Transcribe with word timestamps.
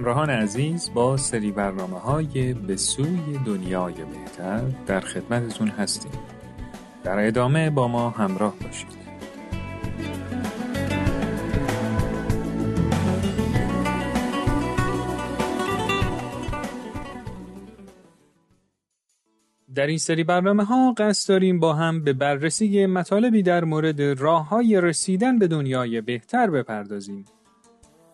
همراهان 0.00 0.30
عزیز 0.30 0.90
با 0.94 1.16
سری 1.16 1.50
برنامه 1.50 1.98
های 1.98 2.52
به 2.54 2.76
سوی 2.76 3.38
دنیای 3.46 3.94
بهتر 3.94 4.62
در 4.86 5.00
خدمتتون 5.00 5.68
هستیم 5.68 6.12
در 7.04 7.26
ادامه 7.26 7.70
با 7.70 7.88
ما 7.88 8.10
همراه 8.10 8.54
باشید 8.62 9.00
در 19.74 19.86
این 19.86 19.98
سری 19.98 20.24
برنامه 20.24 20.64
ها 20.64 20.94
قصد 20.98 21.28
داریم 21.28 21.60
با 21.60 21.74
هم 21.74 22.04
به 22.04 22.12
بررسی 22.12 22.86
مطالبی 22.86 23.42
در 23.42 23.64
مورد 23.64 24.00
راه 24.00 24.48
های 24.48 24.80
رسیدن 24.80 25.38
به 25.38 25.46
دنیای 25.46 26.00
بهتر 26.00 26.50
بپردازیم. 26.50 27.24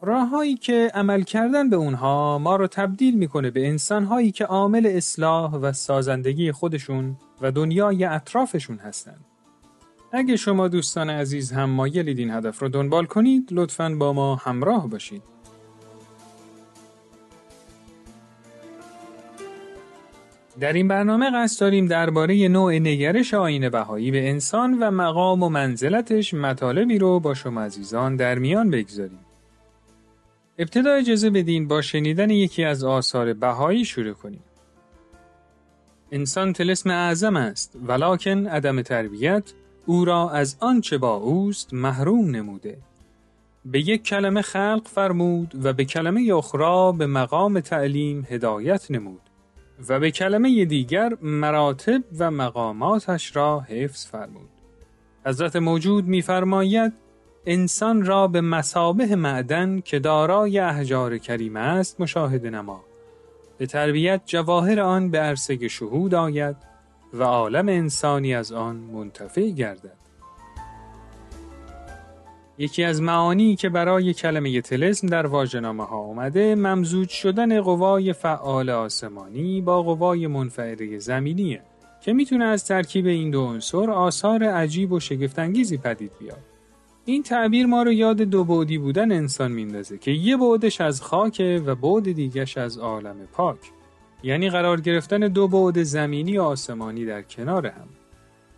راههایی 0.06 0.54
که 0.54 0.90
عمل 0.94 1.22
کردن 1.22 1.70
به 1.70 1.76
اونها 1.76 2.38
ما 2.38 2.56
رو 2.56 2.66
تبدیل 2.66 3.18
می‌کنه 3.18 3.50
به 3.50 3.68
انسانهایی 3.68 4.30
که 4.30 4.44
عامل 4.44 4.86
اصلاح 4.86 5.54
و 5.54 5.72
سازندگی 5.72 6.52
خودشون 6.52 7.16
و 7.40 7.52
دنیای 7.52 8.04
اطرافشون 8.04 8.76
هستند. 8.76 9.24
اگه 10.12 10.36
شما 10.36 10.68
دوستان 10.68 11.10
عزیز 11.10 11.52
هم 11.52 11.70
مایلید 11.70 12.18
این 12.18 12.30
هدف 12.30 12.58
رو 12.58 12.68
دنبال 12.68 13.06
کنید 13.06 13.48
لطفاً 13.52 13.88
با 13.98 14.12
ما 14.12 14.34
همراه 14.34 14.90
باشید. 14.90 15.22
در 20.60 20.72
این 20.72 20.88
برنامه 20.88 21.30
قصد 21.34 21.60
داریم 21.60 21.86
درباره 21.86 22.48
نوع 22.48 22.78
نگرش 22.78 23.34
آین 23.34 23.68
بهایی 23.68 24.10
به 24.10 24.28
انسان 24.28 24.78
و 24.78 24.90
مقام 24.90 25.42
و 25.42 25.48
منزلتش 25.48 26.34
مطالبی 26.34 26.98
رو 26.98 27.20
با 27.20 27.34
شما 27.34 27.62
عزیزان 27.62 28.16
در 28.16 28.38
میان 28.38 28.70
بگذاریم. 28.70 29.25
ابتدا 30.58 30.92
اجازه 30.92 31.30
بدین 31.30 31.68
با 31.68 31.82
شنیدن 31.82 32.30
یکی 32.30 32.64
از 32.64 32.84
آثار 32.84 33.32
بهایی 33.32 33.84
شروع 33.84 34.12
کنیم. 34.12 34.42
انسان 36.12 36.52
تلسم 36.52 36.90
اعظم 36.90 37.36
است 37.36 37.76
ولکن 37.86 38.46
عدم 38.46 38.82
تربیت 38.82 39.52
او 39.86 40.04
را 40.04 40.30
از 40.30 40.56
آنچه 40.60 40.98
با 40.98 41.14
اوست 41.14 41.74
محروم 41.74 42.30
نموده. 42.30 42.78
به 43.64 43.80
یک 43.88 44.02
کلمه 44.02 44.42
خلق 44.42 44.82
فرمود 44.84 45.64
و 45.64 45.72
به 45.72 45.84
کلمه 45.84 46.34
اخرى 46.34 46.92
به 46.98 47.06
مقام 47.06 47.60
تعلیم 47.60 48.26
هدایت 48.30 48.90
نمود. 48.90 49.20
و 49.88 50.00
به 50.00 50.10
کلمه 50.10 50.64
دیگر 50.64 51.16
مراتب 51.22 52.02
و 52.18 52.30
مقاماتش 52.30 53.36
را 53.36 53.60
حفظ 53.60 54.06
فرمود. 54.06 54.48
حضرت 55.26 55.56
موجود 55.56 56.04
می‌فرماید 56.04 56.92
انسان 57.48 58.06
را 58.06 58.28
به 58.28 58.40
مسابه 58.40 59.16
معدن 59.16 59.80
که 59.80 59.98
دارای 59.98 60.58
احجار 60.58 61.18
کریم 61.18 61.56
است 61.56 62.00
مشاهده 62.00 62.50
نما. 62.50 62.84
به 63.58 63.66
تربیت 63.66 64.20
جواهر 64.26 64.80
آن 64.80 65.10
به 65.10 65.18
عرصه 65.18 65.68
شهود 65.68 66.14
آید 66.14 66.56
و 67.12 67.22
عالم 67.22 67.68
انسانی 67.68 68.34
از 68.34 68.52
آن 68.52 68.76
منتفع 68.76 69.48
گردد. 69.48 69.96
یکی 72.58 72.84
از 72.84 73.02
معانی 73.02 73.56
که 73.56 73.68
برای 73.68 74.14
کلمه 74.14 74.60
تلسم 74.60 75.06
در 75.06 75.26
واژه‌نامه 75.26 75.84
ها 75.84 75.96
اومده 75.96 76.54
ممزوج 76.54 77.08
شدن 77.08 77.60
قوای 77.60 78.12
فعال 78.12 78.70
آسمانی 78.70 79.60
با 79.60 79.82
قوای 79.82 80.26
منفعله 80.26 80.98
زمینیه 80.98 81.62
که 82.00 82.12
می‌تونه 82.12 82.44
از 82.44 82.64
ترکیب 82.64 83.06
این 83.06 83.30
دو 83.30 83.40
عنصر 83.40 83.90
آثار 83.90 84.44
عجیب 84.44 84.92
و 84.92 85.00
شگفتانگیزی 85.00 85.76
پدید 85.76 86.12
بیاد. 86.20 86.55
این 87.08 87.22
تعبیر 87.22 87.66
ما 87.66 87.82
رو 87.82 87.92
یاد 87.92 88.16
دو 88.16 88.44
بعدی 88.44 88.78
بودن 88.78 89.12
انسان 89.12 89.52
میندازه 89.52 89.98
که 89.98 90.10
یه 90.10 90.36
بعدش 90.36 90.80
از 90.80 91.02
خاکه 91.02 91.62
و 91.66 91.74
بعد 91.74 92.12
دیگش 92.12 92.58
از 92.58 92.78
عالم 92.78 93.16
پاک. 93.32 93.58
یعنی 94.22 94.50
قرار 94.50 94.80
گرفتن 94.80 95.20
دو 95.20 95.48
بعد 95.48 95.82
زمینی 95.82 96.38
و 96.38 96.42
آسمانی 96.42 97.04
در 97.04 97.22
کنار 97.22 97.66
هم. 97.66 97.88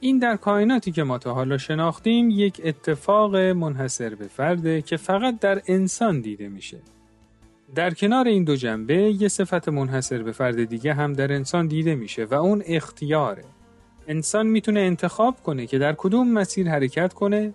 این 0.00 0.18
در 0.18 0.36
کائناتی 0.36 0.92
که 0.92 1.02
ما 1.02 1.18
تا 1.18 1.34
حالا 1.34 1.58
شناختیم 1.58 2.30
یک 2.30 2.60
اتفاق 2.64 3.36
منحصر 3.36 4.14
به 4.14 4.26
فرده 4.26 4.82
که 4.82 4.96
فقط 4.96 5.38
در 5.38 5.62
انسان 5.66 6.20
دیده 6.20 6.48
میشه. 6.48 6.78
در 7.74 7.94
کنار 7.94 8.28
این 8.28 8.44
دو 8.44 8.56
جنبه 8.56 9.16
یه 9.20 9.28
صفت 9.28 9.68
منحصر 9.68 10.22
به 10.22 10.32
فرد 10.32 10.64
دیگه 10.64 10.94
هم 10.94 11.12
در 11.12 11.32
انسان 11.32 11.66
دیده 11.66 11.94
میشه 11.94 12.24
و 12.24 12.34
اون 12.34 12.62
اختیاره. 12.66 13.44
انسان 14.08 14.46
می‌تونه 14.46 14.80
انتخاب 14.80 15.42
کنه 15.42 15.66
که 15.66 15.78
در 15.78 15.92
کدوم 15.92 16.32
مسیر 16.32 16.68
حرکت 16.68 17.12
کنه 17.12 17.54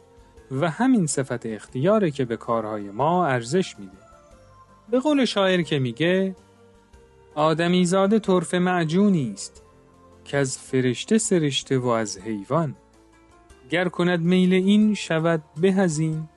و 0.61 0.69
همین 0.69 1.07
صفت 1.07 1.45
اختیاره 1.45 2.11
که 2.11 2.25
به 2.25 2.37
کارهای 2.37 2.91
ما 2.91 3.25
ارزش 3.25 3.79
میده. 3.79 3.97
به 4.89 4.99
قول 4.99 5.25
شاعر 5.25 5.61
که 5.61 5.79
میگه 5.79 6.35
آدمیزاده 7.35 8.19
طرف 8.19 8.53
معجونی 8.53 9.31
است 9.33 9.63
که 10.25 10.37
از 10.37 10.57
فرشته 10.57 11.17
سرشته 11.17 11.77
و 11.77 11.87
از 11.87 12.17
حیوان. 12.17 12.75
گر 13.69 13.89
کند 13.89 14.19
میل 14.19 14.53
این 14.53 14.93
شود 14.93 15.43
به 15.61 15.73
از 15.73 15.99
این 15.99 16.29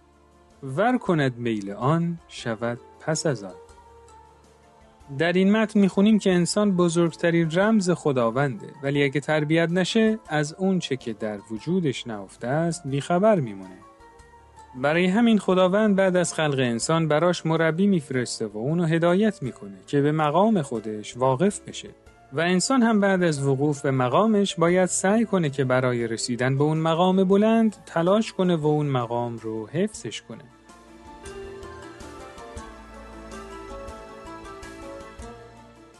ور 0.62 0.98
کند 0.98 1.36
میل 1.36 1.70
آن 1.70 2.18
شود 2.28 2.78
پس 3.00 3.26
از 3.26 3.44
آن. 3.44 3.54
در 5.18 5.32
این 5.32 5.52
متن 5.52 5.80
می‌خونیم 5.80 6.18
که 6.18 6.32
انسان 6.32 6.76
بزرگترین 6.76 7.50
رمز 7.50 7.90
خداونده 7.90 8.66
ولی 8.82 9.04
اگه 9.04 9.20
تربیت 9.20 9.70
نشه 9.70 10.18
از 10.28 10.54
اون 10.54 10.78
چه 10.78 10.96
که 10.96 11.12
در 11.12 11.38
وجودش 11.50 12.06
نهفته 12.06 12.48
است 12.48 12.86
بیخبر 12.86 13.40
میمونه. 13.40 13.78
برای 14.76 15.06
همین 15.06 15.38
خداوند 15.38 15.96
بعد 15.96 16.16
از 16.16 16.34
خلق 16.34 16.58
انسان 16.58 17.08
براش 17.08 17.46
مربی 17.46 17.86
میفرسته 17.86 18.46
و 18.46 18.58
اونو 18.58 18.84
هدایت 18.84 19.42
می‌کنه 19.42 19.76
که 19.86 20.00
به 20.00 20.12
مقام 20.12 20.62
خودش 20.62 21.16
واقف 21.16 21.60
بشه 21.60 21.88
و 22.32 22.40
انسان 22.40 22.82
هم 22.82 23.00
بعد 23.00 23.22
از 23.22 23.46
وقوف 23.46 23.82
به 23.82 23.90
مقامش 23.90 24.54
باید 24.54 24.86
سعی 24.86 25.24
کنه 25.24 25.50
که 25.50 25.64
برای 25.64 26.06
رسیدن 26.06 26.58
به 26.58 26.64
اون 26.64 26.78
مقام 26.78 27.24
بلند 27.24 27.76
تلاش 27.86 28.32
کنه 28.32 28.56
و 28.56 28.66
اون 28.66 28.86
مقام 28.86 29.36
رو 29.36 29.66
حفظش 29.66 30.22
کنه. 30.22 30.55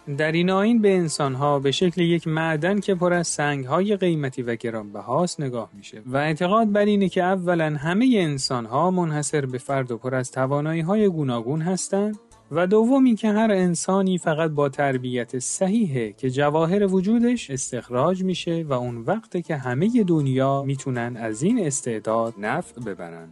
در 0.07 0.33
این 0.33 0.51
آین 0.51 0.83
به 0.83 0.97
انسانها 0.97 1.59
به 1.59 1.71
شکل 1.71 2.01
یک 2.01 2.29
معدن 2.29 2.81
که 2.81 2.95
پر 2.95 3.13
از 3.13 3.29
سنگهای 3.29 3.97
قیمتی 3.97 4.43
و 4.43 4.57
گرانبهاست 4.57 5.41
نگاه 5.41 5.71
میشه 5.77 6.03
و 6.07 6.17
اعتقاد 6.17 6.73
بر 6.73 6.85
اینه 6.85 7.09
که 7.09 7.23
اولا 7.23 7.77
همه 7.77 8.15
انسانها 8.19 8.91
منحصر 8.91 9.47
به 9.47 9.59
فرد 9.59 9.91
و 9.91 9.97
پر 9.97 10.15
از 10.15 10.31
توانایی 10.31 10.81
های 10.81 11.09
گوناگون 11.09 11.63
هستند 11.63 12.19
و 12.51 12.67
دومی 12.67 13.15
که 13.15 13.29
هر 13.29 13.53
انسانی 13.53 14.19
فقط 14.19 14.51
با 14.51 14.69
تربیت 14.69 15.39
صحیحه 15.39 16.13
که 16.13 16.31
جواهر 16.31 16.87
وجودش 16.87 17.51
استخراج 17.51 18.25
میشه 18.25 18.65
و 18.69 18.73
اون 18.73 18.97
وقته 18.97 19.43
که 19.43 19.57
همه 19.57 20.05
دنیا 20.05 20.63
می‌تونن 20.63 21.17
از 21.17 21.43
این 21.43 21.67
استعداد 21.67 22.35
نفع 22.39 22.81
ببرن. 22.81 23.29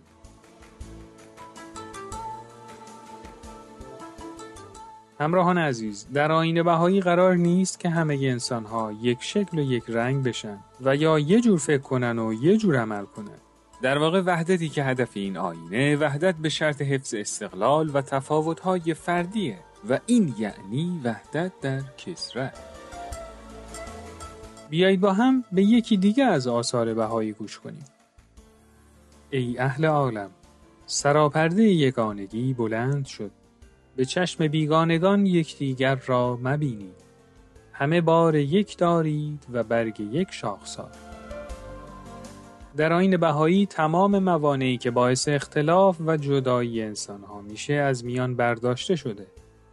همراهان 5.21 5.59
عزیز 5.59 6.07
در 6.15 6.33
آین 6.33 6.63
بهایی 6.63 7.01
قرار 7.01 7.37
نیست 7.37 7.81
که 7.81 7.89
همه 7.89 8.15
انسان 8.23 8.65
ها 8.65 8.93
یک 9.03 9.19
شکل 9.21 9.59
و 9.59 9.63
یک 9.63 9.85
رنگ 9.89 10.23
بشن 10.23 10.59
و 10.81 10.97
یا 10.97 11.19
یه 11.19 11.41
جور 11.41 11.59
فکر 11.59 11.83
کنن 11.83 12.19
و 12.19 12.33
یه 12.33 12.57
جور 12.57 12.77
عمل 12.77 13.05
کنن. 13.05 13.39
در 13.83 13.99
واقع 13.99 14.21
وحدتی 14.21 14.69
که 14.69 14.85
هدف 14.85 15.11
این 15.15 15.37
آینه 15.37 15.97
وحدت 15.97 16.35
به 16.35 16.49
شرط 16.49 16.83
حفظ 16.83 17.15
استقلال 17.15 17.91
و 17.95 18.03
تفاوت‌های 18.03 18.95
فردیه 18.95 19.59
و 19.91 19.99
این 20.07 20.35
یعنی 20.39 21.01
وحدت 21.05 21.53
در 21.61 21.81
کسرت 21.97 22.59
بیایید 24.71 25.01
با 25.01 25.13
هم 25.13 25.45
به 25.53 25.63
یکی 25.63 25.97
دیگه 25.97 26.25
از 26.25 26.47
آثار 26.47 26.95
بهایی 26.95 27.33
گوش 27.33 27.59
کنیم. 27.59 27.85
ای 29.31 29.59
اهل 29.59 29.85
عالم 29.85 30.31
سراپرده 30.87 31.63
یگانگی 31.63 32.55
بلند 32.55 33.07
شد. 33.07 33.31
به 33.97 34.05
چشم 34.05 34.49
بیگانگان 34.49 35.27
یکدیگر 35.27 35.95
را 36.07 36.39
مبینید 36.43 37.05
همه 37.73 38.01
بار 38.01 38.37
یک 38.37 38.77
دارید 38.77 39.47
و 39.53 39.63
برگ 39.63 40.01
یک 40.01 40.29
شاخسار 40.31 40.91
در 42.77 42.93
آین 42.93 43.17
بهایی 43.17 43.67
تمام 43.67 44.19
موانعی 44.19 44.77
که 44.77 44.91
باعث 44.91 45.29
اختلاف 45.29 45.97
و 46.07 46.17
جدایی 46.17 46.83
انسانها 46.83 47.41
میشه 47.41 47.75
از 47.75 48.05
میان 48.05 48.37
برداشته 48.37 48.97
شده 48.97 49.27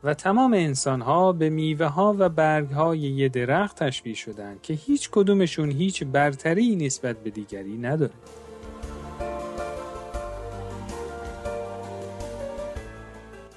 و 0.04 0.14
تمام 0.14 0.54
انسانها 0.54 1.32
به 1.32 1.50
میوه 1.50 1.86
ها 1.86 2.16
و 2.20 2.30
برگ 2.30 2.70
های 2.70 3.00
یه 3.00 3.30
درخت 3.30 3.84
تشبیه 3.84 4.14
شدن 4.14 4.56
که 4.64 4.74
هیچ 4.74 5.10
کدومشون 5.12 5.72
هیچ 5.72 6.04
برتری 6.04 6.76
نسبت 6.76 7.18
به 7.18 7.30
دیگری 7.30 7.78
نداره. 7.78 8.14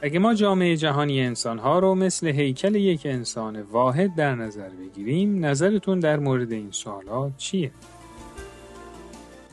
اگه 0.04 0.18
ما 0.18 0.34
جامعه 0.34 0.76
جهانی 0.76 1.20
انسانها 1.20 1.78
رو 1.78 1.94
مثل 1.94 2.26
هیکل 2.26 2.74
یک 2.74 3.06
انسان 3.06 3.62
واحد 3.62 4.14
در 4.14 4.34
نظر 4.34 4.68
بگیریم 4.68 5.44
نظرتون 5.44 6.00
در 6.00 6.18
مورد 6.18 6.52
این 6.52 6.68
سوالات 6.70 7.36
چیه؟ 7.36 7.70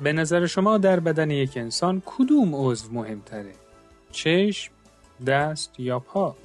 به 0.03 0.13
نظر 0.13 0.45
شما 0.45 0.77
در 0.77 1.00
بدن 1.00 1.31
یک 1.31 1.57
انسان 1.57 2.01
کدوم 2.06 2.56
عضو 2.56 2.94
مهمتره؟ 2.94 3.51
چشم، 4.12 4.71
دست 5.27 5.80
یا 5.80 6.00
پا؟ 6.00 6.36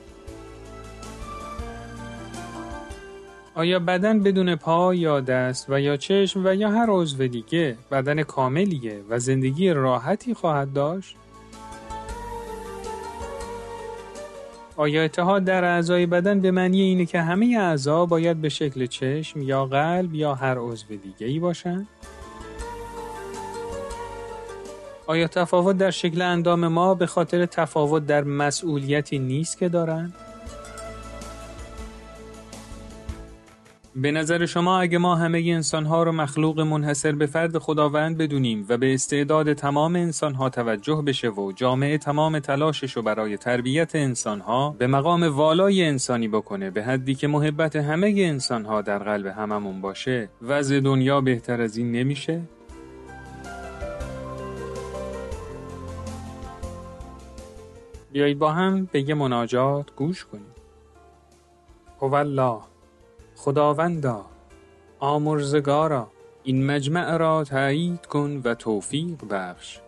آیا 3.54 3.78
بدن 3.78 4.22
بدون 4.22 4.56
پا 4.56 4.94
یا 4.94 5.20
دست 5.20 5.66
و 5.70 5.80
یا 5.80 5.96
چشم 5.96 6.42
و 6.44 6.54
یا 6.54 6.70
هر 6.70 6.86
عضو 6.90 7.26
دیگه 7.26 7.76
بدن 7.90 8.22
کاملیه 8.22 9.02
و 9.08 9.18
زندگی 9.18 9.70
راحتی 9.70 10.34
خواهد 10.34 10.72
داشت؟ 10.72 11.16
آیا 14.76 15.02
اتحاد 15.04 15.44
در 15.44 15.64
اعضای 15.64 16.06
بدن 16.06 16.40
به 16.40 16.50
معنی 16.50 16.80
اینه 16.80 17.06
که 17.06 17.20
همه 17.20 17.56
اعضا 17.60 18.06
باید 18.06 18.40
به 18.40 18.48
شکل 18.48 18.86
چشم 18.86 19.42
یا 19.42 19.66
قلب 19.66 20.14
یا 20.14 20.34
هر 20.34 20.58
عضو 20.58 20.86
دیگه 20.88 21.26
ای 21.26 21.38
باشن؟ 21.38 21.86
آیا 25.06 25.28
تفاوت 25.28 25.78
در 25.78 25.90
شکل 25.90 26.22
اندام 26.22 26.68
ما 26.68 26.94
به 26.94 27.06
خاطر 27.06 27.46
تفاوت 27.46 28.06
در 28.06 28.24
مسئولیتی 28.24 29.18
نیست 29.18 29.58
که 29.58 29.68
دارند؟ 29.68 30.14
به 33.98 34.10
نظر 34.10 34.46
شما 34.46 34.80
اگه 34.80 34.98
ما 34.98 35.16
همه 35.16 35.38
انسانها 35.46 36.02
رو 36.02 36.12
مخلوق 36.12 36.60
منحصر 36.60 37.12
به 37.12 37.26
فرد 37.26 37.58
خداوند 37.58 38.18
بدونیم 38.18 38.66
و 38.68 38.78
به 38.78 38.94
استعداد 38.94 39.52
تمام 39.52 39.96
انسانها 39.96 40.50
توجه 40.50 41.02
بشه 41.06 41.28
و 41.28 41.52
جامعه 41.52 41.98
تمام 41.98 42.38
تلاشش 42.38 42.92
رو 42.92 43.02
برای 43.02 43.36
تربیت 43.36 43.96
انسانها 43.96 44.76
به 44.78 44.86
مقام 44.86 45.22
والای 45.22 45.84
انسانی 45.84 46.28
بکنه 46.28 46.70
به 46.70 46.82
حدی 46.82 47.14
که 47.14 47.28
محبت 47.28 47.76
همه 47.76 48.14
انسانها 48.18 48.82
در 48.82 48.98
قلب 48.98 49.26
هممون 49.26 49.80
باشه 49.80 50.28
وضع 50.42 50.80
دنیا 50.80 51.20
بهتر 51.20 51.60
از 51.60 51.76
این 51.76 51.92
نمیشه؟ 51.92 52.40
بیایید 58.12 58.38
با 58.38 58.52
هم 58.52 58.88
به 58.92 59.08
یه 59.08 59.14
مناجات 59.14 59.94
گوش 59.96 60.24
کنیم. 60.24 60.54
هو 62.00 62.14
الله 62.14 62.75
خداوندا 63.36 64.24
آمرزگارا 64.98 66.08
این 66.42 66.66
مجمع 66.66 67.16
را 67.16 67.44
تایید 67.44 68.06
کن 68.06 68.40
و 68.44 68.54
توفیق 68.54 69.24
بخش. 69.30 69.78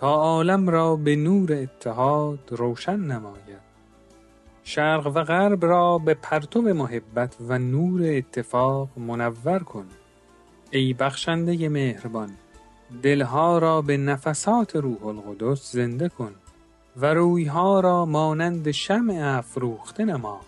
تا 0.00 0.14
عالم 0.14 0.68
را 0.68 0.96
به 0.96 1.16
نور 1.16 1.52
اتحاد 1.52 2.38
روشن 2.50 2.96
نماید. 3.00 3.62
شرق 4.64 5.06
و 5.06 5.24
غرب 5.24 5.64
را 5.64 5.98
به 5.98 6.14
پرتو 6.14 6.62
محبت 6.62 7.36
و 7.48 7.58
نور 7.58 8.16
اتفاق 8.16 8.88
منور 8.96 9.58
کن. 9.58 9.86
ای 10.70 10.92
بخشنده 10.92 11.68
مهربان 11.68 12.30
دلها 13.02 13.58
را 13.58 13.82
به 13.82 13.96
نفسات 13.96 14.76
روح 14.76 15.06
القدس 15.06 15.72
زنده 15.72 16.08
کن 16.08 16.34
و 16.96 17.14
رویها 17.14 17.80
را 17.80 18.04
مانند 18.04 18.70
شمع 18.70 19.38
افروخته 19.38 20.04
نما. 20.04 20.40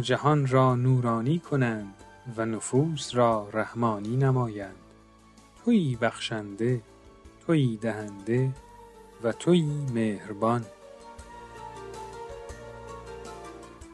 جهان 0.00 0.46
را 0.46 0.74
نورانی 0.74 1.38
کنند 1.38 1.94
و 2.36 2.46
نفوس 2.46 3.14
را 3.14 3.48
رحمانی 3.52 4.16
نمایند. 4.16 4.74
تویی 5.64 5.96
بخشنده 5.96 6.80
تویی 7.46 7.76
دهنده 7.76 8.50
و 9.22 9.32
تویی 9.32 9.86
مهربان. 9.94 10.64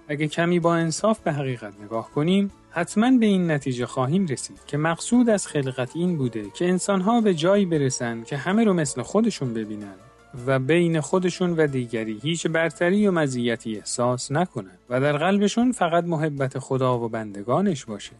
اگه 0.09 0.29
کمی 0.29 0.61
با 0.61 0.75
انصاف 0.75 1.21
به 1.21 1.33
حقیقت 1.33 1.81
نگاه 1.81 2.11
کنیم 2.11 2.51
حتما 2.71 3.11
به 3.11 3.27
این 3.27 3.51
نتیجه 3.51 3.87
خواهیم 3.87 4.27
رسید 4.27 4.61
که 4.67 4.77
مقصود 4.77 5.31
از 5.31 5.47
خلقت 5.47 5.97
این 5.97 6.17
بوده 6.17 6.51
که 6.51 6.69
انسانها 6.69 7.21
به 7.21 7.35
جایی 7.35 7.67
برسن 7.67 8.23
که 8.23 8.37
همه 8.37 8.65
رو 8.65 8.73
مثل 8.73 9.03
خودشون 9.03 9.55
ببینن. 9.55 9.95
و 10.47 10.59
بین 10.59 11.01
خودشون 11.01 11.51
و 11.51 11.67
دیگری 11.67 12.19
هیچ 12.23 12.47
برتری 12.47 13.07
و 13.07 13.11
مزیتی 13.11 13.77
احساس 13.77 14.33
نکنند 14.33 14.79
و 14.91 15.01
در 15.01 15.17
قلبشون 15.17 15.73
فقط 15.73 16.05
محبت 16.05 16.59
خدا 16.59 16.99
و 16.99 17.09
بندگانش 17.09 17.85
باشه. 17.85 18.13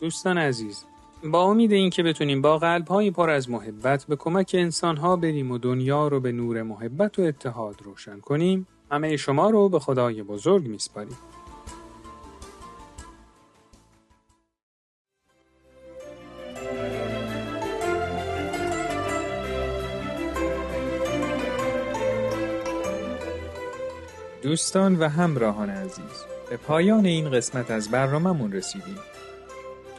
دوستان 0.00 0.38
عزیز 0.38 0.84
با 1.24 1.42
امید 1.42 1.72
اینکه 1.72 2.02
بتونیم 2.02 2.42
با 2.42 2.58
قلبهایی 2.58 3.10
پر 3.10 3.30
از 3.30 3.50
محبت 3.50 4.04
به 4.04 4.16
کمک 4.16 4.50
انسانها 4.58 5.16
بریم 5.16 5.50
و 5.50 5.58
دنیا 5.58 6.08
رو 6.08 6.20
به 6.20 6.32
نور 6.32 6.62
محبت 6.62 7.18
و 7.18 7.22
اتحاد 7.22 7.82
روشن 7.82 8.20
کنیم 8.20 8.66
همه 8.90 9.16
شما 9.16 9.50
رو 9.50 9.68
به 9.68 9.78
خدای 9.78 10.22
بزرگ 10.22 10.66
میسپاریم 10.66 11.16
دوستان 24.42 24.98
و 24.98 25.08
همراهان 25.08 25.70
عزیز 25.70 26.24
به 26.50 26.56
پایان 26.56 27.06
این 27.06 27.30
قسمت 27.30 27.70
از 27.70 27.90
برنامهمون 27.90 28.52
رسیدیم. 28.52 28.98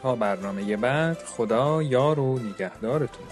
تا 0.02 0.14
برنامه 0.16 0.76
بعد 0.76 1.18
خدا 1.18 1.82
یار 1.82 2.20
و 2.20 2.38
نگهدارتون. 2.38 3.26